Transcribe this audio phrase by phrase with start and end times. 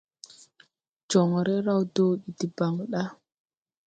[1.09, 3.03] Joŋre raw dɔɔ bi debaŋ da.